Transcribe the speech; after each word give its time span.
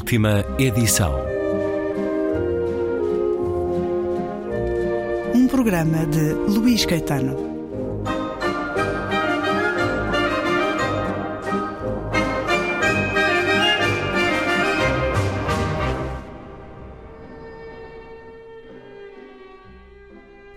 Última 0.00 0.42
edição. 0.58 1.14
Um 5.34 5.46
programa 5.46 6.06
de 6.06 6.32
Luís 6.32 6.86
Caetano. 6.86 7.36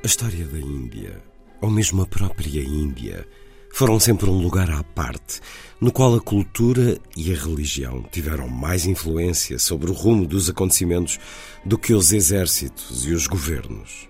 A 0.02 0.06
história 0.06 0.48
da 0.48 0.58
Índia, 0.58 1.22
ou 1.62 1.70
mesmo 1.70 2.02
a 2.02 2.08
própria 2.08 2.62
Índia, 2.62 3.28
foram 3.74 4.00
sempre 4.00 4.30
um 4.30 4.38
lugar 4.38 4.70
à 4.70 4.84
parte, 4.84 5.42
no 5.82 5.92
qual 5.92 6.14
a 6.14 6.22
cultura 6.22 6.96
e 7.18 7.34
a 7.34 7.36
religião 7.36 8.04
tiveram 8.04 8.48
mais 8.48 8.86
influência 8.86 9.58
sobre 9.58 9.90
o 9.90 9.94
rumo 9.94 10.28
dos 10.28 10.48
acontecimentos 10.48 11.20
do 11.66 11.76
que 11.76 11.92
os 11.92 12.14
exércitos 12.14 13.04
e 13.08 13.14
os 13.14 13.26
governos. 13.26 14.08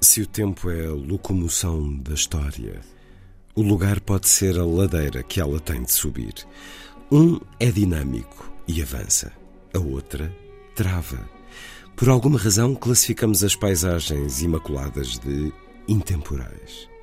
Se 0.00 0.22
o 0.22 0.26
tempo 0.26 0.70
é 0.70 0.86
a 0.86 0.92
locomoção 0.92 1.98
da 1.98 2.14
história, 2.14 2.80
o 3.54 3.60
lugar 3.60 4.00
pode 4.00 4.30
ser 4.30 4.58
a 4.58 4.64
ladeira 4.64 5.22
que 5.22 5.42
ela 5.42 5.60
tem 5.60 5.82
de 5.82 5.92
subir. 5.92 6.32
Um 7.12 7.38
é 7.60 7.70
dinâmico 7.70 8.50
e 8.66 8.80
avança, 8.80 9.30
a 9.74 9.78
outra 9.78 10.34
trava. 10.74 11.28
Por 11.94 12.08
alguma 12.08 12.38
razão, 12.38 12.74
classificamos 12.74 13.44
as 13.44 13.54
paisagens 13.54 14.40
imaculadas 14.40 15.18
de 15.18 15.52
intemporais 15.86 16.95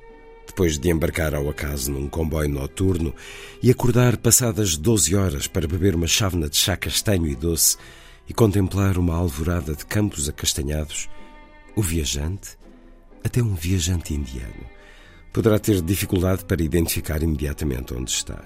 depois 0.54 0.78
de 0.78 0.88
embarcar 0.88 1.34
ao 1.34 1.50
acaso 1.50 1.90
num 1.90 2.08
comboio 2.08 2.48
noturno 2.48 3.12
e 3.60 3.72
acordar 3.72 4.16
passadas 4.16 4.76
12 4.76 5.16
horas 5.16 5.48
para 5.48 5.66
beber 5.66 5.96
uma 5.96 6.06
chávena 6.06 6.48
de 6.48 6.56
chá 6.56 6.76
castanho 6.76 7.26
e 7.26 7.34
doce 7.34 7.76
e 8.28 8.32
contemplar 8.32 8.96
uma 8.96 9.16
alvorada 9.16 9.74
de 9.74 9.84
campos 9.84 10.28
acastanhados, 10.28 11.10
o 11.74 11.82
viajante, 11.82 12.56
até 13.24 13.42
um 13.42 13.52
viajante 13.52 14.14
indiano, 14.14 14.64
poderá 15.32 15.58
ter 15.58 15.82
dificuldade 15.82 16.44
para 16.44 16.62
identificar 16.62 17.20
imediatamente 17.20 17.92
onde 17.92 18.12
está. 18.12 18.40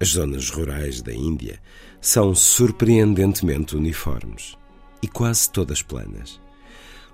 As 0.00 0.08
zonas 0.08 0.48
rurais 0.48 1.02
da 1.02 1.12
Índia 1.12 1.60
são 2.00 2.34
surpreendentemente 2.34 3.76
uniformes 3.76 4.56
e 5.02 5.06
quase 5.06 5.50
todas 5.50 5.82
planas. 5.82 6.40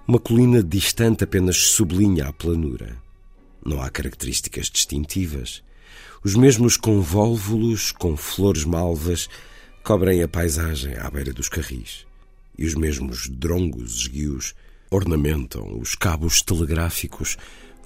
Uma 0.06 0.20
colina 0.20 0.62
distante 0.62 1.24
apenas 1.24 1.56
sublinha 1.56 2.28
a 2.28 2.32
planura. 2.32 3.09
Não 3.64 3.80
há 3.80 3.90
características 3.90 4.70
distintivas. 4.70 5.62
Os 6.24 6.34
mesmos 6.34 6.76
convólvulos 6.76 7.92
com 7.92 8.16
flores 8.16 8.64
malvas 8.64 9.28
cobrem 9.82 10.22
a 10.22 10.28
paisagem 10.28 10.96
à 10.96 11.10
beira 11.10 11.32
dos 11.32 11.48
carris. 11.48 12.06
E 12.58 12.66
os 12.66 12.74
mesmos 12.74 13.28
drongos 13.28 14.00
esguios 14.00 14.54
ornamentam 14.90 15.78
os 15.78 15.94
cabos 15.94 16.42
telegráficos 16.42 17.36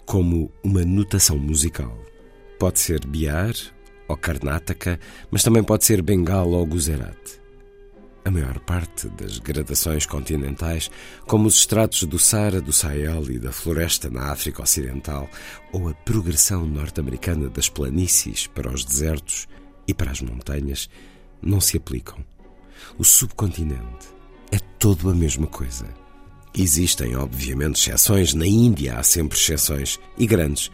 como 0.07 0.51
uma 0.63 0.85
notação 0.85 1.39
musical. 1.39 1.97
Pode 2.59 2.81
ser 2.81 3.07
Bihar 3.07 3.55
ou 4.09 4.17
Karnataka, 4.17 4.99
mas 5.31 5.43
também 5.43 5.63
pode 5.63 5.85
ser 5.85 6.03
Bengala 6.03 6.57
ou 6.57 6.67
Gujarat. 6.67 7.44
A 8.25 8.31
maior 8.31 8.59
parte 8.61 9.09
das 9.11 9.39
gradações 9.39 10.07
continentais, 10.07 10.91
como 11.27 11.47
os 11.47 11.57
estratos 11.57 12.05
do 12.05 12.19
Sara, 12.19 12.59
do 12.59 12.73
Sahel 12.73 13.31
e 13.31 13.39
da 13.39 13.53
floresta 13.53 14.09
na 14.09 14.33
África 14.33 14.63
Ocidental, 14.63 15.29
ou 15.71 15.91
a 15.91 15.95
progressão 15.95 16.65
norte-americana 16.65 17.51
das 17.51 17.69
planícies 17.69 18.47
para 18.47 18.73
os 18.73 18.83
desertos 18.83 19.47
e 19.87 19.93
para 19.93 20.11
as 20.11 20.23
montanhas, 20.23 20.89
não 21.43 21.61
se 21.61 21.77
aplicam. 21.77 22.25
O 22.97 23.05
subcontinente 23.05 24.09
é 24.51 24.59
todo 24.79 25.11
a 25.11 25.15
mesma 25.15 25.47
coisa. 25.47 25.87
Existem, 26.57 27.17
obviamente, 27.17 27.77
exceções. 27.77 28.33
Na 28.33 28.47
Índia 28.47 28.97
há 28.97 29.03
sempre 29.03 29.37
exceções, 29.37 30.01
e 30.17 30.27
grandes. 30.27 30.71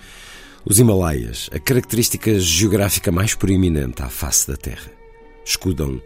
Os 0.65 0.79
Himalaias, 0.79 1.51
a 1.53 1.59
característica 1.59 2.39
geográfica 2.39 3.11
mais 3.11 3.35
proeminente 3.35 4.03
à 4.03 4.09
face 4.09 4.47
da 4.47 4.57
Terra, 4.57 4.93
escudam 5.45 6.01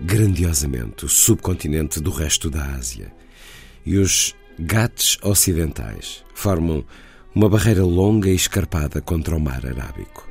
grandiosamente 0.00 1.04
o 1.04 1.08
subcontinente 1.08 2.00
do 2.00 2.10
resto 2.10 2.48
da 2.50 2.64
Ásia. 2.74 3.12
E 3.84 3.96
os 3.96 4.34
Ghats 4.58 5.18
ocidentais 5.22 6.24
formam 6.34 6.84
uma 7.34 7.48
barreira 7.48 7.84
longa 7.84 8.28
e 8.28 8.34
escarpada 8.34 9.00
contra 9.00 9.36
o 9.36 9.40
mar 9.40 9.64
Arábico. 9.64 10.28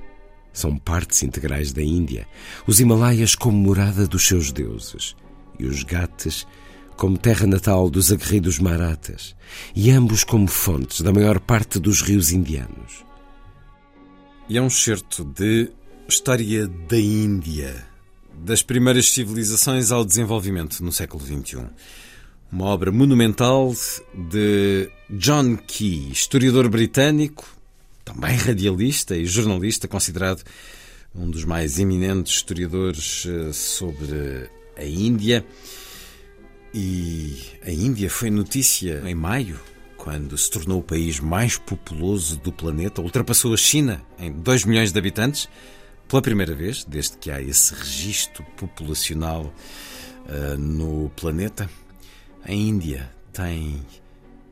São 0.51 0.78
partes 0.78 1.23
integrais 1.23 1.72
da 1.72 1.81
Índia, 1.81 2.28
os 2.66 2.79
Himalaias 2.79 3.35
como 3.35 3.57
morada 3.57 4.07
dos 4.07 4.28
seus 4.28 4.51
deuses, 4.51 5.16
e 5.59 5.66
os 5.66 5.84
Ghats 5.84 6.47
como 6.95 7.17
terra 7.17 7.45
natal 7.45 7.89
dos 7.89 8.11
aguerridos 8.11 8.57
Marathas, 8.57 9.35
e 9.75 9.91
ambos 9.91 10.23
como 10.23 10.47
fontes 10.47 11.01
da 11.01 11.13
maior 11.13 11.39
parte 11.39 11.79
dos 11.79 12.01
rios 12.01 12.31
indianos. 12.31 13.05
E 14.49 14.57
é 14.57 14.61
um 14.61 14.69
certo 14.69 15.23
de 15.23 15.69
História 16.09 16.67
da 16.67 16.97
Índia, 16.97 17.85
das 18.44 18.62
primeiras 18.62 19.12
civilizações 19.12 19.92
ao 19.92 20.06
desenvolvimento 20.06 20.84
no 20.84 20.92
século 20.92 21.24
XXI. 21.24 21.66
Uma 22.52 22.66
obra 22.66 22.92
monumental 22.92 23.74
de 24.14 24.90
John 25.09 25.58
Key, 25.58 26.12
historiador 26.12 26.70
britânico, 26.70 27.46
também 28.06 28.38
radialista 28.38 29.18
e 29.18 29.26
jornalista, 29.26 29.88
considerado 29.88 30.44
um 31.14 31.30
dos 31.30 31.44
mais 31.44 31.80
eminentes 31.80 32.36
historiadores 32.36 33.26
eh, 33.26 33.52
sobre 33.52 34.50
a 34.78 34.86
Índia. 34.86 35.46
E 36.74 37.36
a 37.66 37.72
Índia 37.72 38.09
foi 38.09 38.30
notícia 38.30 39.02
em 39.06 39.16
maio, 39.16 39.59
quando 39.97 40.38
se 40.38 40.50
tornou 40.50 40.80
o 40.80 40.84
país 40.84 41.20
mais 41.20 41.58
populoso 41.58 42.38
do 42.38 42.52
planeta, 42.52 43.02
ultrapassou 43.02 43.53
a 43.53 43.58
China 43.58 44.02
em 44.18 44.31
2 44.31 44.64
milhões 44.64 44.94
de 44.94 45.00
habitantes 45.00 45.50
pela 46.07 46.22
primeira 46.22 46.56
vez, 46.56 46.84
desde 46.85 47.18
que 47.18 47.29
há 47.29 47.41
esse 47.41 47.73
registro 47.73 48.44
populacional 48.56 49.53
uh, 50.25 50.57
no 50.57 51.09
planeta, 51.16 51.69
a 52.44 52.51
Índia 52.53 53.12
tem 53.34 53.81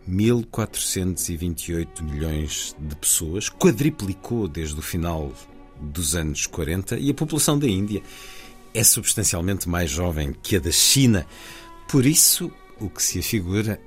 1.428 0.09 2.01
milhões 2.01 2.75
de 2.77 2.95
pessoas, 2.95 3.49
quadriplicou 3.49 4.47
desde 4.47 4.77
o 4.77 4.81
final 4.81 5.31
dos 5.79 6.15
anos 6.15 6.45
40 6.45 6.97
e 6.97 7.09
a 7.09 7.13
população 7.13 7.57
da 7.57 7.67
Índia 7.67 8.01
é 8.73 8.83
substancialmente 8.83 9.67
mais 9.67 9.89
jovem 9.89 10.33
que 10.43 10.57
a 10.57 10.59
da 10.59 10.71
China. 10.71 11.25
Por 11.87 12.05
isso, 12.05 12.51
o 12.79 12.89
que 12.89 13.01
se 13.01 13.19
afigura 13.19 13.79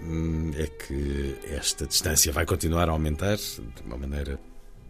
hum, 0.00 0.52
é 0.56 0.66
que 0.66 1.36
esta 1.50 1.86
distância 1.86 2.32
vai 2.32 2.46
continuar 2.46 2.88
a 2.88 2.92
aumentar 2.92 3.36
de 3.36 3.82
uma 3.84 3.96
maneira, 3.96 4.38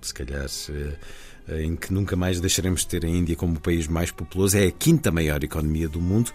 se 0.02 0.12
calhar, 0.12 0.44
eh, 0.44 0.96
em 1.48 1.76
que 1.76 1.92
nunca 1.92 2.16
mais 2.16 2.40
deixaremos 2.40 2.80
de 2.80 2.88
ter 2.88 3.04
a 3.04 3.08
Índia 3.08 3.36
como 3.36 3.56
o 3.56 3.60
país 3.60 3.86
mais 3.86 4.10
populoso. 4.10 4.56
É 4.56 4.66
a 4.66 4.70
quinta 4.70 5.10
maior 5.10 5.42
economia 5.42 5.88
do 5.88 6.00
mundo. 6.00 6.32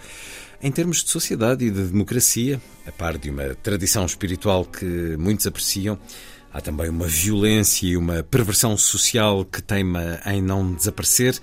Em 0.61 0.71
termos 0.71 1.03
de 1.03 1.09
sociedade 1.09 1.65
e 1.65 1.71
de 1.71 1.83
democracia, 1.83 2.61
a 2.85 2.91
par 2.91 3.17
de 3.17 3.29
uma 3.29 3.55
tradição 3.55 4.05
espiritual 4.05 4.63
que 4.63 5.15
muitos 5.17 5.47
apreciam, 5.47 5.97
há 6.53 6.61
também 6.61 6.89
uma 6.89 7.07
violência 7.07 7.87
e 7.87 7.97
uma 7.97 8.23
perversão 8.23 8.77
social 8.77 9.43
que 9.43 9.61
teima 9.61 10.19
em 10.25 10.41
não 10.41 10.73
desaparecer. 10.73 11.39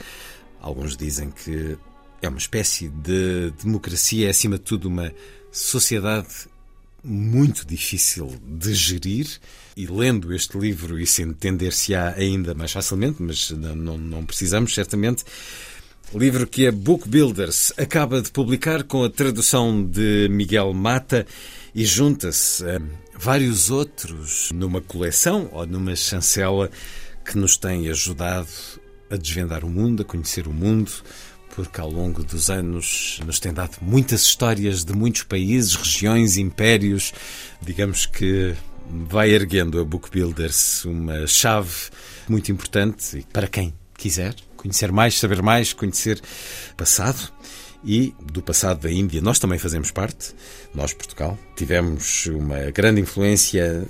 Alguns 0.61 0.97
dizem 0.97 1.31
que 1.31 1.77
é 2.23 2.29
uma 2.29 2.39
espécie 2.39 2.89
de 2.89 3.53
democracia, 3.63 4.27
é 4.29 4.31
acima 4.31 4.57
de 4.57 4.65
tudo 4.65 4.89
uma 4.89 5.13
sociedade 5.51 6.49
muito 7.03 7.67
difícil 7.67 8.35
de 8.45 8.75
gerir 8.75 9.27
e 9.77 9.87
lendo 9.87 10.35
este 10.35 10.59
livro 10.59 10.99
isso 10.99 11.23
entender-se-á 11.23 12.15
ainda 12.17 12.55
mais 12.55 12.73
facilmente, 12.73 13.23
mas 13.23 13.51
não, 13.51 13.97
não 13.97 14.25
precisamos, 14.25 14.75
certamente. 14.75 15.25
Livro 16.15 16.47
que 16.47 16.67
a 16.67 16.73
Book 16.73 17.07
Builders 17.09 17.73
acaba 17.77 18.23
de 18.23 18.31
publicar 18.31 18.83
com 18.83 19.05
a 19.05 19.11
tradução 19.11 19.85
de 19.85 20.27
Miguel 20.31 20.73
Mata 20.73 21.27
e 21.75 21.85
junta-se 21.85 22.65
a 22.65 22.81
vários 23.19 23.71
outros 23.71 24.51
numa 24.53 24.81
coleção 24.81 25.51
ou 25.53 25.67
numa 25.67 25.95
chancela 25.95 26.71
que 27.25 27.37
nos 27.37 27.59
tem 27.59 27.89
ajudado 27.91 28.49
a 29.11 29.17
desvendar 29.17 29.65
o 29.65 29.69
mundo, 29.69 30.03
a 30.03 30.05
conhecer 30.05 30.47
o 30.49 30.53
mundo, 30.53 30.91
porque 31.59 31.81
ao 31.81 31.91
longo 31.91 32.23
dos 32.23 32.51
anos 32.51 33.19
nos 33.27 33.41
tem 33.41 33.53
dado 33.53 33.79
muitas 33.83 34.23
histórias 34.23 34.85
de 34.85 34.93
muitos 34.93 35.25
países, 35.25 35.75
regiões, 35.75 36.37
impérios. 36.37 37.13
Digamos 37.61 38.07
que 38.07 38.55
vai 38.89 39.31
erguendo 39.31 39.81
a 39.81 39.85
Book 39.85 40.09
Builders 40.09 40.85
uma 40.85 41.27
chave 41.27 41.91
muito 42.29 42.53
importante 42.53 43.27
para 43.33 43.49
quem 43.49 43.75
quiser 43.97 44.37
conhecer 44.57 44.93
mais, 44.93 45.19
saber 45.19 45.43
mais, 45.43 45.73
conhecer 45.73 46.21
passado 46.77 47.33
e 47.85 48.15
do 48.23 48.41
passado 48.41 48.83
da 48.83 48.93
Índia. 48.93 49.21
Nós 49.21 49.41
também 49.41 49.59
fazemos 49.59 49.91
parte, 49.91 50.37
nós, 50.73 50.93
Portugal, 50.93 51.37
tivemos 51.57 52.27
uma 52.27 52.71
grande 52.71 53.01
influência 53.01 53.85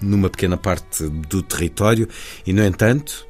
numa 0.00 0.28
pequena 0.28 0.56
parte 0.56 1.08
do 1.08 1.40
território 1.40 2.08
e, 2.44 2.52
no 2.52 2.64
entanto, 2.64 3.24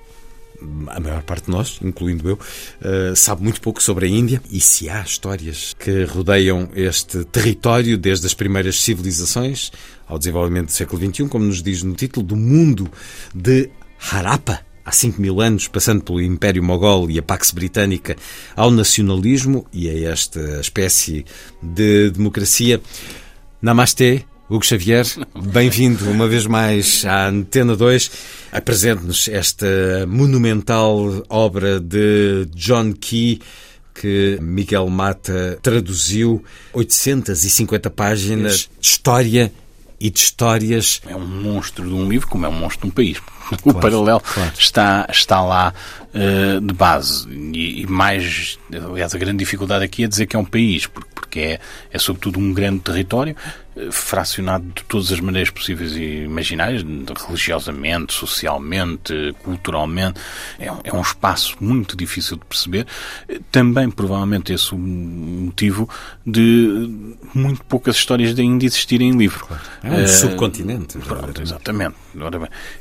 a 0.89 1.01
maior 1.01 1.23
parte 1.23 1.47
de 1.47 1.51
nós, 1.51 1.79
incluindo 1.83 2.29
eu, 2.29 2.35
uh, 2.35 3.15
sabe 3.17 3.43
muito 3.43 3.61
pouco 3.61 3.83
sobre 3.83 4.07
a 4.07 4.09
Índia 4.09 4.41
e 4.51 4.61
se 4.61 4.89
há 4.89 5.03
histórias 5.03 5.75
que 5.79 6.05
rodeiam 6.05 6.69
este 6.75 7.25
território 7.25 7.97
desde 7.99 8.27
as 8.27 8.35
primeiras 8.35 8.81
civilizações 8.81 9.71
ao 10.07 10.19
desenvolvimento 10.19 10.67
do 10.67 10.73
século 10.73 11.05
XXI, 11.05 11.29
como 11.29 11.45
nos 11.45 11.63
diz 11.63 11.83
no 11.83 11.95
título, 11.95 12.27
do 12.27 12.37
mundo 12.37 12.91
de 13.35 13.71
Harappa, 14.11 14.61
há 14.85 14.93
5 14.93 15.21
mil 15.21 15.41
anos, 15.41 15.67
passando 15.67 16.05
pelo 16.05 16.23
Império 16.23 16.63
Mogol 16.63 17.11
e 17.11 17.19
a 17.19 17.23
Pax 17.23 17.51
Britânica, 17.51 18.17
ao 18.55 18.71
nacionalismo 18.71 19.67
e 19.73 19.89
a 19.89 20.13
esta 20.13 20.61
espécie 20.61 21.25
de 21.61 22.11
democracia. 22.11 22.81
Namastê, 23.61 24.25
Hugo 24.49 24.65
Xavier, 24.65 25.05
bem-vindo 25.35 26.09
uma 26.09 26.29
vez 26.29 26.47
mais 26.47 27.05
à 27.05 27.27
Antena 27.27 27.75
2. 27.75 28.11
Apresente-nos 28.53 29.27
esta 29.27 29.67
monumental 30.07 31.25
obra 31.29 31.81
de 31.81 32.47
John 32.55 32.93
Key 32.93 33.41
que 33.93 34.39
Miguel 34.41 34.89
Mata 34.89 35.59
traduziu 35.61 36.45
850 36.73 37.91
páginas 37.91 38.71
de 38.79 38.87
história 38.87 39.53
e 39.99 40.11
de 40.11 40.19
histórias. 40.21 41.01
É 41.09 41.17
um 41.17 41.27
monstro 41.27 41.85
de 41.89 41.95
um 41.95 42.09
livro, 42.09 42.29
como 42.29 42.47
é 42.47 42.49
um 42.49 42.53
monstro 42.53 42.83
de 42.83 42.93
um 42.93 42.95
país. 42.95 43.19
O 43.49 43.57
claro, 43.57 43.79
paralelo 43.79 44.21
claro. 44.21 44.53
Está, 44.59 45.07
está 45.09 45.41
lá 45.41 45.73
uh, 46.13 46.61
de 46.61 46.75
base. 46.75 47.29
E, 47.31 47.83
e, 47.83 47.87
mais, 47.87 48.59
aliás, 48.73 49.15
a 49.15 49.19
grande 49.19 49.39
dificuldade 49.39 49.85
aqui 49.85 50.03
é 50.03 50.09
dizer 50.09 50.27
que 50.27 50.35
é 50.35 50.39
um 50.39 50.45
país, 50.45 50.89
porque, 50.89 51.06
porque 51.27 51.41
é, 51.41 51.61
é 51.91 51.99
sobretudo 51.99 52.39
um 52.39 52.53
grande 52.53 52.81
território 52.81 53.37
fracionado 53.91 54.65
de 54.75 54.83
todas 54.85 55.13
as 55.13 55.21
maneiras 55.21 55.51
possíveis 55.51 55.93
e 55.97 56.25
imaginárias, 56.25 56.83
religiosamente, 57.27 58.15
socialmente, 58.15 59.35
culturalmente. 59.43 60.19
É 60.59 60.73
um, 60.73 60.79
é 60.83 60.93
um 60.95 61.03
espaço 61.03 61.57
muito 61.61 61.97
difícil 61.97 62.39
de 62.39 62.45
perceber. 62.47 62.87
Também, 63.53 63.91
provavelmente, 63.91 64.53
esse 64.53 64.75
o 64.75 64.79
motivo 64.79 65.89
de 66.27 66.91
muito 67.35 67.63
poucas 67.65 67.97
histórias 67.97 68.35
de 68.35 68.41
ainda 68.41 68.65
existirem 68.65 69.11
em 69.11 69.17
livro. 69.17 69.45
Claro. 69.47 69.63
É 69.83 69.91
um 69.91 70.05
uh, 70.05 70.09
subcontinente. 70.09 70.99
Pronto, 70.99 71.43
exatamente. 71.43 71.97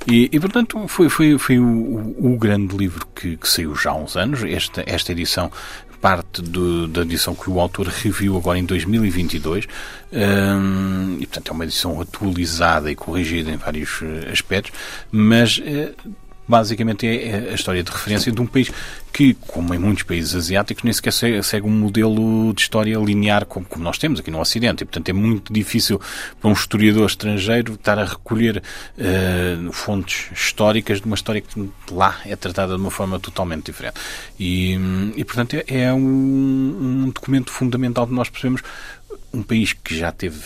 E, 0.07 0.29
e, 0.31 0.39
portanto, 0.39 0.87
foi, 0.87 1.09
foi, 1.09 1.37
foi 1.37 1.59
o, 1.59 1.65
o, 1.65 2.33
o 2.33 2.37
grande 2.37 2.75
livro 2.77 3.05
que, 3.13 3.35
que, 3.35 3.49
saiu 3.49 3.75
já 3.75 3.91
há 3.91 3.95
uns 3.95 4.15
anos. 4.15 4.43
Esta, 4.43 4.83
esta 4.85 5.11
edição 5.11 5.51
parte 6.05 6.39
do, 6.39 6.87
da 6.87 7.01
edição 7.01 7.33
que 7.33 7.49
o 7.49 7.59
autor 7.59 7.87
reviu 7.87 8.37
agora 8.37 8.59
em 8.59 8.63
2022 8.63 9.65
um, 10.13 11.17
e 11.19 11.25
portanto 11.25 11.49
é 11.49 11.51
uma 11.51 11.63
edição 11.63 11.99
atualizada 11.99 12.91
e 12.91 12.95
corrigida 12.95 13.49
em 13.49 13.57
vários 13.57 14.03
eh, 14.03 14.31
aspectos, 14.31 14.71
mas 15.11 15.57
uh, 15.57 15.95
basicamente 16.47 17.07
é, 17.07 17.27
é 17.27 17.51
a 17.51 17.55
história 17.55 17.83
de 17.83 17.91
referência 17.91 18.31
de 18.31 18.41
um 18.41 18.45
país 18.45 18.71
que, 19.11 19.33
como 19.47 19.73
em 19.73 19.79
muitos 19.79 20.03
países 20.03 20.35
asiáticos, 20.35 20.83
nem 20.83 20.91
sequer 20.91 21.13
segue 21.41 21.65
um 21.65 21.71
modelo 21.71 22.53
de 22.53 22.61
história 22.61 22.97
linear 22.97 23.45
como, 23.45 23.65
como 23.65 23.83
nós 23.83 23.97
temos 23.97 24.19
aqui 24.19 24.29
no 24.29 24.39
Ocidente. 24.39 24.83
E, 24.83 24.85
portanto, 24.85 25.07
é 25.09 25.13
muito 25.13 25.53
difícil 25.53 26.01
para 26.39 26.49
um 26.49 26.53
historiador 26.53 27.05
estrangeiro 27.05 27.73
estar 27.75 27.97
a 27.97 28.03
recolher 28.03 28.61
uh, 28.97 29.71
fontes 29.71 30.29
históricas 30.33 30.99
de 30.99 31.05
uma 31.05 31.15
história 31.15 31.39
que 31.39 31.69
lá 31.91 32.19
é 32.25 32.35
tratada 32.35 32.75
de 32.75 32.81
uma 32.81 32.91
forma 32.91 33.19
totalmente 33.19 33.67
diferente. 33.67 33.95
E, 34.37 34.77
e 35.15 35.23
portanto, 35.23 35.55
é, 35.55 35.63
é 35.67 35.93
um, 35.93 37.05
um 37.05 37.09
documento 37.09 37.51
fundamental 37.51 38.05
de 38.05 38.13
nós 38.13 38.29
percebemos 38.29 38.61
um 39.33 39.43
país 39.43 39.73
que 39.73 39.97
já 39.97 40.11
teve 40.11 40.41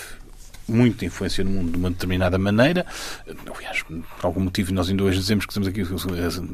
muita 0.69 1.05
influência 1.05 1.43
no 1.43 1.51
mundo 1.51 1.71
de 1.71 1.77
uma 1.77 1.89
determinada 1.89 2.37
maneira. 2.37 2.85
Aliás, 3.55 3.83
por 3.83 4.25
algum 4.25 4.41
motivo, 4.41 4.73
nós 4.73 4.89
ainda 4.89 5.03
hoje 5.03 5.19
dizemos 5.19 5.45
que 5.45 5.53
temos 5.53 5.67
aqui 5.67 5.83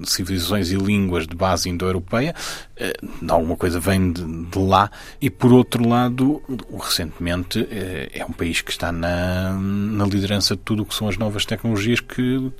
civilizações 0.06 0.72
e 0.72 0.76
línguas 0.76 1.28
de 1.28 1.36
base 1.36 1.70
indo-europeia. 1.70 2.34
Eh, 2.78 2.94
alguma 3.28 3.56
coisa 3.56 3.80
vem 3.80 4.12
de, 4.12 4.24
de, 4.24 4.60
lá. 4.60 4.90
E, 5.22 5.30
por 5.30 5.52
outro 5.52 5.88
lado, 5.88 6.42
recentemente, 6.80 7.68
eh, 7.70 8.10
é 8.14 8.26
um 8.26 8.32
país 8.32 8.62
que 8.62 8.72
está 8.72 8.92
na, 8.92 9.54
na 9.54 10.06
liderança 10.06 10.56
de 10.56 10.62
tudo 10.62 10.84
o 10.84 10.86
que 10.86 10.96
são 10.96 11.08
as 11.08 11.18
novas 11.18 11.46
tecnologias 11.46 12.00
que 12.00 12.52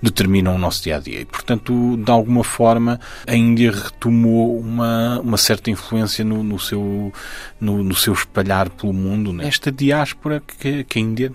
determinam 0.00 0.54
o 0.54 0.58
nosso 0.58 0.82
dia 0.82 0.96
a 0.96 1.00
dia. 1.00 1.20
E, 1.20 1.24
portanto, 1.24 1.96
de 1.96 2.10
alguma 2.10 2.44
forma, 2.44 3.00
a 3.26 3.34
Índia 3.34 3.70
retomou 3.72 4.58
uma, 4.58 5.20
uma 5.20 5.36
certa 5.36 5.70
influência 5.70 6.24
no, 6.24 6.42
no 6.42 6.58
seu, 6.58 7.12
no, 7.60 7.82
no, 7.82 7.94
seu 7.94 8.12
espalhar 8.12 8.70
pelo 8.70 8.92
mundo. 8.92 9.32
Né? 9.32 9.46
Esta 9.46 9.70
diáspora 9.70 10.42
que, 10.58 10.84
que 10.84 10.98
a 10.98 11.02
Índia 11.02 11.32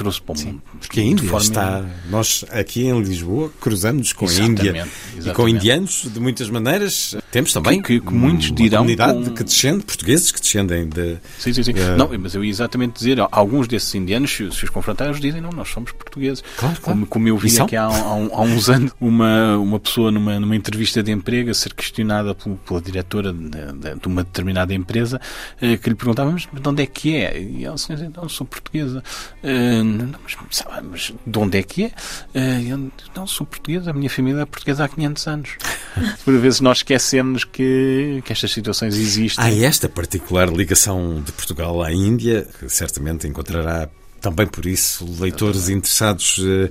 trouxe 0.00 0.22
para 0.22 0.34
o 0.34 0.46
mundo. 0.46 0.62
Porque 0.80 1.00
a 1.00 1.02
Índia 1.02 1.36
está. 1.36 1.84
Nós 2.08 2.44
aqui 2.50 2.86
em 2.86 3.02
Lisboa 3.02 3.52
cruzamos 3.60 4.14
com 4.14 4.24
exatamente, 4.24 4.60
a 4.60 4.70
Índia 4.70 4.70
exatamente. 4.80 5.28
e 5.28 5.32
com 5.34 5.48
indianos 5.48 6.08
de 6.10 6.20
muitas 6.20 6.48
maneiras. 6.48 7.16
Temos 7.30 7.52
também 7.52 7.82
que, 7.82 8.00
que, 8.00 8.06
que 8.06 8.12
muitos 8.12 8.50
dirão 8.52 8.78
comunidade 8.78 9.24
com... 9.24 9.34
que 9.34 9.44
descende, 9.44 9.84
portugueses 9.84 10.32
que 10.32 10.40
descendem 10.40 10.88
de. 10.88 11.18
Sim, 11.38 11.52
sim, 11.52 11.62
sim. 11.62 11.72
Uh... 11.72 11.98
Não, 11.98 12.10
mas 12.18 12.34
eu 12.34 12.42
ia 12.42 12.50
exatamente 12.50 12.94
dizer, 12.94 13.18
alguns 13.30 13.68
desses 13.68 13.94
indianos, 13.94 14.34
se, 14.34 14.44
os 14.44 14.70
confrontares, 14.70 15.20
dizem 15.20 15.40
não, 15.40 15.50
nós 15.50 15.68
somos 15.68 15.92
portugueses. 15.92 16.42
Claro, 16.56 16.80
claro. 16.80 16.80
Como, 16.80 17.06
como 17.06 17.28
eu 17.28 17.36
vi 17.36 17.60
aqui 17.60 17.76
há, 17.76 17.84
há, 17.84 17.90
há, 17.90 18.40
uns 18.40 18.70
anos 18.70 18.92
uma, 18.98 19.58
uma 19.58 19.78
pessoa 19.78 20.10
numa, 20.10 20.40
numa 20.40 20.56
entrevista 20.56 21.02
de 21.02 21.12
emprego 21.12 21.50
a 21.50 21.54
ser 21.54 21.74
questionada 21.74 22.34
pela, 22.34 22.56
pela 22.56 22.80
diretora 22.80 23.32
de, 23.32 23.48
de, 23.48 24.00
de, 24.00 24.06
uma 24.06 24.24
determinada 24.24 24.72
empresa 24.72 25.20
uh, 25.56 25.78
que 25.78 25.90
lhe 25.90 25.94
perguntava, 25.94 26.30
mas 26.30 26.48
de 26.50 26.68
onde 26.68 26.82
é 26.82 26.86
que 26.86 27.14
é? 27.16 27.38
E 27.38 27.64
ela 27.66 27.74
disse, 27.74 27.92
não, 28.16 28.28
sou 28.30 28.46
portuguesa. 28.46 29.04
Uh, 29.44 29.89
não, 29.90 30.18
mas, 30.22 30.36
sabe, 30.50 30.86
mas 30.90 31.12
de 31.26 31.38
onde 31.38 31.58
é 31.58 31.62
que 31.62 31.84
é? 31.84 31.88
Uh, 32.34 32.68
eu, 32.68 32.92
não, 33.14 33.26
sou 33.26 33.46
portuguesa, 33.46 33.90
a 33.90 33.92
minha 33.92 34.10
família 34.10 34.42
é 34.42 34.46
portuguesa 34.46 34.84
há 34.84 34.88
500 34.88 35.26
anos. 35.26 35.50
Por 36.24 36.38
vezes 36.38 36.60
nós 36.60 36.78
esquecemos 36.78 37.44
que, 37.44 38.22
que 38.24 38.32
estas 38.32 38.52
situações 38.52 38.96
existem. 38.96 39.44
Há 39.44 39.66
esta 39.66 39.88
particular 39.88 40.48
ligação 40.48 41.22
de 41.22 41.32
Portugal 41.32 41.82
à 41.82 41.92
Índia, 41.92 42.46
que 42.58 42.68
certamente 42.68 43.26
encontrará 43.26 43.88
também 44.20 44.46
por 44.46 44.66
isso 44.66 45.06
leitores 45.18 45.68
interessados 45.68 46.38
uh, 46.38 46.70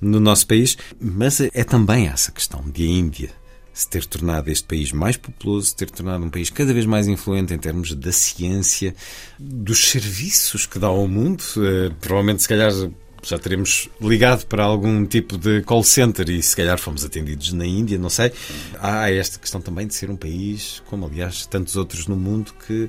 no 0.00 0.20
nosso 0.20 0.46
país, 0.46 0.76
mas 1.00 1.40
é 1.40 1.64
também 1.64 2.06
essa 2.06 2.30
questão 2.30 2.62
de 2.70 2.84
a 2.84 2.86
Índia 2.86 3.43
se 3.74 3.88
ter 3.88 4.06
tornado 4.06 4.48
este 4.48 4.64
país 4.64 4.92
mais 4.92 5.16
populoso, 5.16 5.74
ter 5.74 5.90
tornado 5.90 6.24
um 6.24 6.30
país 6.30 6.48
cada 6.48 6.72
vez 6.72 6.86
mais 6.86 7.08
influente 7.08 7.52
em 7.52 7.58
termos 7.58 7.92
da 7.92 8.12
ciência, 8.12 8.94
dos 9.38 9.90
serviços 9.90 10.64
que 10.64 10.78
dá 10.78 10.86
ao 10.86 11.08
mundo. 11.08 11.42
Uh, 11.56 11.92
provavelmente, 12.00 12.42
se 12.42 12.48
calhar, 12.48 12.70
já 13.24 13.38
teremos 13.38 13.88
ligado 14.00 14.46
para 14.46 14.62
algum 14.62 15.04
tipo 15.06 15.38
de 15.38 15.62
call 15.62 15.82
center 15.82 16.28
e 16.28 16.42
se 16.42 16.54
calhar 16.54 16.78
fomos 16.78 17.04
atendidos 17.04 17.52
na 17.52 17.66
Índia, 17.66 17.98
não 17.98 18.10
sei. 18.10 18.32
Há 18.80 19.10
esta 19.10 19.38
questão 19.38 19.60
também 19.60 19.86
de 19.86 19.94
ser 19.94 20.10
um 20.10 20.16
país, 20.16 20.82
como 20.86 21.06
aliás 21.06 21.46
tantos 21.46 21.76
outros 21.76 22.06
no 22.06 22.16
mundo, 22.16 22.52
que 22.66 22.88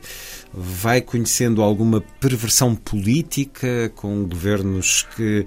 vai 0.54 1.02
conhecendo 1.02 1.62
alguma 1.62 2.02
perversão 2.20 2.76
política, 2.76 3.92
com 3.96 4.26
governos 4.26 5.08
que 5.16 5.46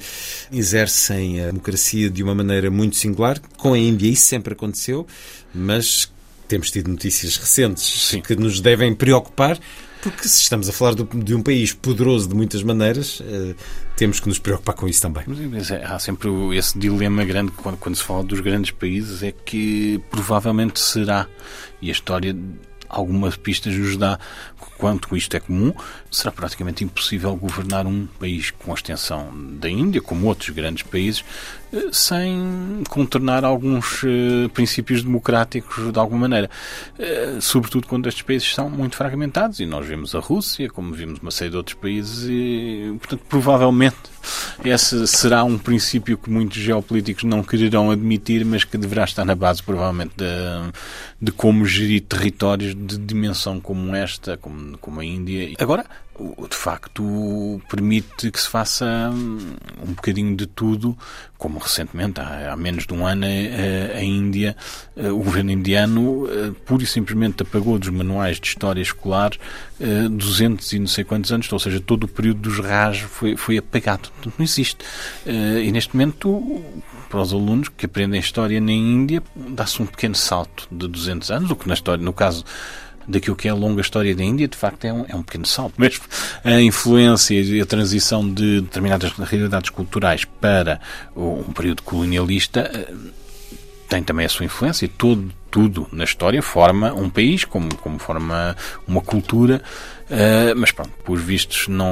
exercem 0.53 1.43
a 1.43 1.47
democracia 1.47 2.09
de 2.09 2.23
uma 2.23 2.35
maneira 2.35 2.71
muito 2.71 2.97
singular. 2.97 3.39
Com 3.57 3.75
a 3.75 3.79
Índia 3.79 4.09
isso 4.09 4.27
sempre 4.27 4.55
aconteceu, 4.55 5.07
mas 5.55 6.11
temos 6.47 6.71
tido 6.71 6.89
notícias 6.91 7.37
recentes 7.37 8.09
Sim. 8.09 8.21
que 8.23 8.35
nos 8.35 8.61
devem 8.61 8.95
preocupar 8.95 9.59
porque 10.03 10.29
se 10.29 10.43
estamos 10.43 10.69
a 10.69 10.73
falar 10.73 10.95
de 10.95 11.35
um 11.35 11.43
país 11.43 11.73
poderoso 11.73 12.29
de 12.29 12.35
muitas 12.35 12.63
maneiras, 12.63 13.23
eh, 13.25 13.55
temos 13.97 14.21
que 14.21 14.29
nos 14.29 14.39
preocupar 14.39 14.75
com 14.75 14.87
isso 14.87 15.03
também. 15.03 15.25
Mas 15.27 15.71
é, 15.71 15.85
há 15.85 15.99
sempre 15.99 16.29
esse 16.57 16.79
dilema 16.79 17.25
grande 17.25 17.51
quando, 17.53 17.77
quando 17.77 17.97
se 17.97 18.03
fala 18.03 18.23
dos 18.23 18.41
grandes 18.41 18.71
países, 18.71 19.23
é 19.23 19.33
que 19.33 20.01
provavelmente 20.11 20.79
será, 20.79 21.27
e 21.83 21.89
a 21.89 21.93
história 21.93 22.37
algumas 22.89 23.37
pistas 23.37 23.75
nos 23.75 23.97
dá 23.97 24.19
quanto 24.79 25.17
isto 25.17 25.37
é 25.37 25.41
comum, 25.41 25.75
será 26.11 26.31
praticamente 26.31 26.85
impossível 26.85 27.35
governar 27.35 27.85
um 27.87 28.07
país 28.07 28.53
com 28.53 28.71
a 28.71 28.75
extensão 28.75 29.29
da 29.59 29.69
Índia, 29.69 30.01
como 30.01 30.27
outros 30.27 30.51
grandes 30.51 30.85
países, 30.85 31.25
eh, 31.73 31.89
sem 31.93 32.83
contornar 32.89 33.45
alguns 33.45 34.05
uh, 34.05 34.49
princípios 34.55 35.03
democráticos 35.03 35.93
de 35.93 35.99
alguma 35.99 36.21
maneira. 36.21 36.49
Uh, 36.97 37.41
sobretudo 37.41 37.89
quando 37.89 38.09
estes 38.09 38.23
países 38.23 38.55
são 38.55 38.71
muito 38.71 38.97
fragmentados, 38.97 39.59
e 39.59 39.67
nós 39.67 39.85
vemos 39.85 40.15
a 40.15 40.21
Rússia, 40.21 40.71
como 40.71 40.93
vimos 40.95 41.19
uma 41.19 41.33
série 41.33 41.51
de 41.51 41.57
outros 41.57 41.75
países, 41.75 42.29
e, 42.31 42.95
portanto, 43.01 43.23
provavelmente 43.29 43.97
esse 44.65 45.07
será 45.07 45.45
um 45.45 45.59
princípio 45.59 46.19
que 46.19 46.31
muitos 46.31 46.57
geopolíticos 46.57 47.25
não 47.25 47.43
quererão 47.43 47.91
admitir, 47.91 48.45
mas 48.45 48.65
que 48.65 48.77
deverá 48.77 49.05
estar 49.05 49.25
na 49.25 49.35
base, 49.35 49.63
provavelmente, 49.63 50.15
de, 50.17 50.27
de 51.21 51.33
como 51.33 51.65
gerir 51.65 52.03
territórios 52.03 52.75
de 52.75 52.99
dimensão 52.99 53.61
como 53.61 53.95
esta, 53.95 54.37
como 54.37 54.77
como 54.79 55.01
a 55.01 55.05
Índia. 55.05 55.55
Agora, 55.59 55.87
de 56.49 56.57
facto, 56.57 57.61
permite 57.69 58.31
que 58.31 58.41
se 58.41 58.49
faça 58.49 59.11
hum, 59.13 59.39
um 59.87 59.93
bocadinho 59.93 60.37
de 60.37 60.47
tudo, 60.47 60.97
como 61.37 61.59
recentemente, 61.59 62.21
há, 62.21 62.57
menos 62.57 62.87
de 62.87 62.93
um 62.93 63.07
ano, 63.07 63.25
a, 63.25 63.99
a 63.99 64.03
Índia, 64.03 64.57
o 64.97 65.23
governo 65.23 65.53
indiano, 65.53 66.29
pura 66.67 66.83
e 66.83 66.87
simplesmente 66.87 67.43
apagou 67.43 67.79
dos 67.79 67.91
manuais 67.91 68.41
de 68.41 68.49
história 68.49 68.83
escolar 68.83 69.31
200 70.11 70.73
e 70.73 70.79
não 70.81 70.87
sei 70.89 71.05
quantos 71.05 71.33
anos, 71.33 71.53
ou 71.53 71.59
seja, 71.59 71.81
todo 71.81 72.05
o 72.05 72.09
período 72.09 72.41
dos 72.41 72.59
RAS 72.59 72.99
foi, 72.99 73.37
foi 73.37 73.59
apagado. 73.59 74.11
Não 74.25 74.45
existe. 74.45 74.85
E 75.25 75.71
neste 75.71 75.95
momento, 75.95 76.63
para 77.09 77.21
os 77.21 77.33
alunos 77.33 77.69
que 77.69 77.87
aprendem 77.87 78.21
história 78.21 78.61
na 78.61 78.73
Índia, 78.73 79.23
dá-se 79.35 79.81
um 79.81 79.87
pequeno 79.87 80.15
salto 80.15 80.69
de 80.71 80.89
200 80.89 81.31
anos, 81.31 81.51
o 81.51 81.57
que 81.57 81.69
na 81.69 81.75
história, 81.75 82.05
no 82.05 82.13
caso 82.13 82.45
daquilo 83.09 83.35
que 83.35 83.49
é 83.49 83.51
a 83.51 83.55
longa 83.55 83.81
história 83.81 84.15
da 84.15 84.23
Índia, 84.23 84.47
de 84.47 84.57
facto 84.57 84.85
é 84.85 84.93
um, 84.93 85.05
é 85.09 85.17
um 85.17 85.23
pequeno 85.23 85.47
salto. 85.47 85.75
Mesmo 85.81 86.05
a 86.45 86.61
influência 86.61 87.35
e 87.41 87.61
a 87.61 87.67
transição 87.67 88.29
de 88.29 88.61
determinadas 88.61 89.13
realidades 89.13 89.71
culturais 89.71 90.25
para 90.25 90.81
um 91.17 91.53
período 91.53 91.83
colonialista 91.83 92.71
eh, 92.73 92.93
tem 93.89 94.03
também 94.03 94.27
a 94.27 94.29
sua 94.29 94.45
influência. 94.45 94.89
Todo, 94.97 95.33
tudo 95.51 95.89
na 95.91 96.05
história 96.05 96.43
forma 96.43 96.93
um 96.93 97.09
país, 97.09 97.45
como, 97.45 97.75
como 97.77 97.99
forma 97.99 98.57
uma 98.87 99.01
cultura. 99.01 99.63
Uh, 100.11 100.57
mas 100.57 100.73
pronto, 100.73 100.91
por 101.05 101.19
vistos, 101.19 101.69
não. 101.69 101.87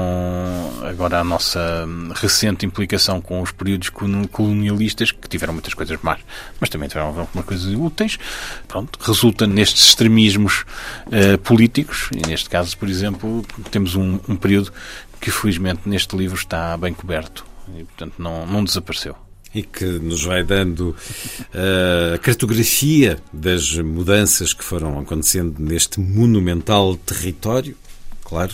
Agora 0.83 1.21
a 1.21 1.25
nossa 1.25 1.87
recente 2.15 2.65
implicação 2.65 3.21
com 3.21 3.43
os 3.43 3.53
períodos 3.53 3.91
colonialistas, 3.91 5.11
que 5.11 5.29
tiveram 5.29 5.53
muitas 5.53 5.75
coisas 5.75 5.99
más, 6.03 6.21
mas 6.59 6.71
também 6.71 6.88
tiveram 6.88 7.09
algumas 7.09 7.45
coisas 7.45 7.75
úteis, 7.75 8.19
pronto, 8.67 8.99
resulta 9.03 9.47
nestes 9.47 9.88
extremismos 9.88 10.65
uh, 11.09 11.37
políticos. 11.38 12.09
E 12.15 12.26
neste 12.26 12.49
caso, 12.49 12.76
por 12.79 12.88
exemplo, 12.88 13.45
temos 13.71 13.95
um, 13.95 14.19
um 14.26 14.37
período 14.37 14.73
que 15.21 15.31
felizmente 15.31 15.83
neste 15.87 16.17
livro 16.17 16.37
está 16.37 16.75
bem 16.76 16.95
coberto 16.95 17.45
e, 17.76 17.85
portanto, 17.85 18.15
não, 18.19 18.47
não 18.47 18.65
desapareceu 18.65 19.25
e 19.57 19.63
que 19.63 19.85
nos 19.85 20.23
vai 20.23 20.45
dando 20.45 20.91
uh, 20.91 22.15
a 22.15 22.19
cartografia 22.19 23.19
das 23.33 23.75
mudanças 23.79 24.53
que 24.53 24.63
foram 24.63 24.99
acontecendo 24.99 25.55
neste 25.59 25.99
monumental 25.99 26.95
território 26.95 27.75
claro, 28.26 28.52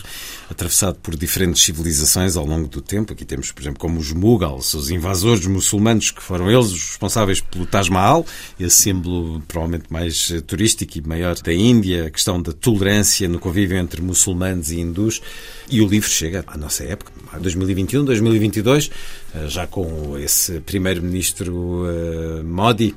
atravessado 0.49 0.99
por 1.01 1.15
diferentes 1.15 1.63
civilizações 1.63 2.37
ao 2.37 2.45
longo 2.45 2.67
do 2.67 2.79
tempo. 2.79 3.11
Aqui 3.11 3.25
temos, 3.25 3.51
por 3.51 3.61
exemplo, 3.61 3.79
como 3.79 3.99
os 3.99 4.11
Mughals, 4.11 4.75
os 4.75 4.91
invasores 4.91 5.47
muçulmanos, 5.47 6.11
que 6.11 6.21
foram 6.21 6.51
eles 6.51 6.67
os 6.67 6.89
responsáveis 6.89 7.41
pelo 7.41 7.65
Taj 7.65 7.89
Mahal, 7.89 8.23
esse 8.59 8.75
símbolo 8.75 9.41
provavelmente 9.47 9.85
mais 9.89 10.29
eh, 10.31 10.41
turístico 10.41 10.99
e 10.99 11.01
maior 11.01 11.35
da 11.41 11.51
Índia, 11.51 12.05
a 12.05 12.11
questão 12.11 12.39
da 12.39 12.53
tolerância 12.53 13.27
no 13.27 13.39
convívio 13.39 13.77
entre 13.77 13.99
muçulmanos 13.99 14.71
e 14.71 14.79
hindus. 14.79 15.21
E 15.67 15.81
o 15.81 15.87
livro 15.87 16.09
chega 16.09 16.43
à 16.45 16.57
nossa 16.57 16.83
época, 16.83 17.11
a 17.31 17.39
2021, 17.39 18.05
2022, 18.05 18.91
eh, 19.33 19.47
já 19.47 19.65
com 19.65 20.17
esse 20.19 20.59
primeiro-ministro 20.59 21.85
eh, 21.87 22.43
Modi 22.43 22.95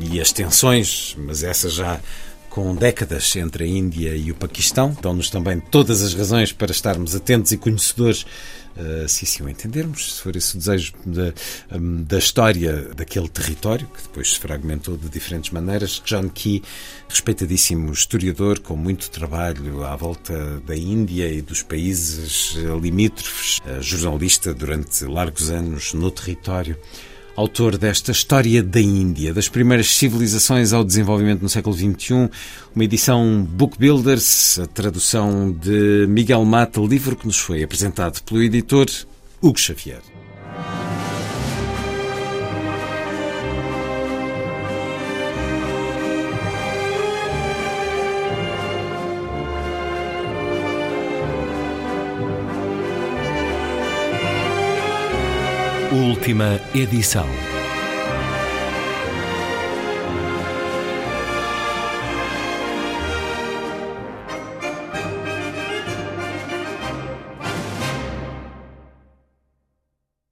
e 0.00 0.20
as 0.20 0.30
tensões, 0.30 1.16
mas 1.18 1.42
essa 1.42 1.68
já 1.68 2.00
com 2.52 2.74
décadas 2.74 3.34
entre 3.36 3.64
a 3.64 3.66
Índia 3.66 4.14
e 4.14 4.30
o 4.30 4.34
Paquistão. 4.34 4.94
Dão-nos 5.00 5.30
também 5.30 5.58
todas 5.58 6.02
as 6.02 6.12
razões 6.12 6.52
para 6.52 6.70
estarmos 6.70 7.14
atentos 7.14 7.50
e 7.50 7.56
conhecedores, 7.56 8.26
uh, 8.76 9.08
se 9.08 9.24
assim 9.24 9.42
o 9.42 9.48
entendermos, 9.48 10.16
se 10.16 10.20
for 10.20 10.36
esse 10.36 10.54
o 10.54 10.58
desejo 10.58 10.92
da, 11.06 11.32
um, 11.74 12.04
da 12.04 12.18
história 12.18 12.90
daquele 12.94 13.28
território, 13.28 13.86
que 13.86 14.02
depois 14.02 14.34
se 14.34 14.38
fragmentou 14.38 14.98
de 14.98 15.08
diferentes 15.08 15.50
maneiras. 15.50 16.02
John 16.04 16.28
Key, 16.28 16.62
respeitadíssimo 17.08 17.90
historiador, 17.90 18.58
com 18.58 18.76
muito 18.76 19.08
trabalho 19.08 19.82
à 19.84 19.96
volta 19.96 20.60
da 20.66 20.76
Índia 20.76 21.32
e 21.32 21.40
dos 21.40 21.62
países 21.62 22.54
limítrofes, 22.82 23.60
uh, 23.60 23.80
jornalista 23.80 24.52
durante 24.52 25.06
largos 25.06 25.50
anos 25.50 25.94
no 25.94 26.10
território 26.10 26.76
autor 27.36 27.78
desta 27.78 28.12
História 28.12 28.62
da 28.62 28.80
Índia, 28.80 29.32
das 29.32 29.48
primeiras 29.48 29.94
civilizações 29.96 30.72
ao 30.72 30.84
desenvolvimento 30.84 31.42
no 31.42 31.48
século 31.48 31.74
XXI, 31.74 32.30
uma 32.74 32.84
edição 32.84 33.46
Book 33.48 33.78
Builders, 33.78 34.58
a 34.58 34.66
tradução 34.66 35.52
de 35.52 36.06
Miguel 36.08 36.44
Mata, 36.44 36.80
livro 36.80 37.16
que 37.16 37.26
nos 37.26 37.38
foi 37.38 37.62
apresentado 37.62 38.22
pelo 38.22 38.42
editor 38.42 38.86
Hugo 39.40 39.58
Xavier. 39.58 40.21
Última 56.12 56.60
edição. 56.74 57.26